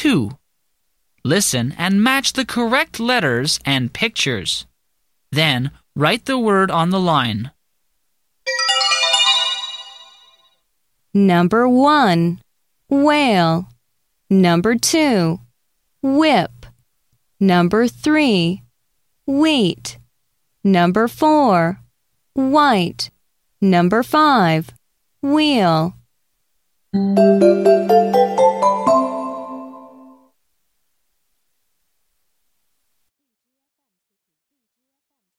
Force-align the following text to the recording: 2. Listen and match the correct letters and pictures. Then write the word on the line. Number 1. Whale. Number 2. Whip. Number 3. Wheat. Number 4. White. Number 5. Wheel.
2. 0.00 0.30
Listen 1.24 1.74
and 1.76 2.02
match 2.02 2.32
the 2.32 2.46
correct 2.46 2.98
letters 2.98 3.60
and 3.66 3.92
pictures. 3.92 4.64
Then 5.30 5.72
write 5.94 6.24
the 6.24 6.38
word 6.38 6.70
on 6.70 6.88
the 6.88 6.98
line. 6.98 7.50
Number 11.12 11.68
1. 11.68 12.40
Whale. 12.88 13.68
Number 14.30 14.74
2. 14.74 15.38
Whip. 16.00 16.64
Number 17.38 17.86
3. 17.86 18.62
Wheat. 19.26 19.98
Number 20.64 21.08
4. 21.08 21.78
White. 22.32 23.10
Number 23.60 24.02
5. 24.02 24.70
Wheel. 25.20 25.94